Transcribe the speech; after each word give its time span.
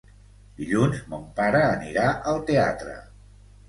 Dilluns 0.61 1.03
mon 1.13 1.29
pare 1.41 1.63
anirà 1.69 2.09
al 2.35 2.45
teatre. 2.53 3.01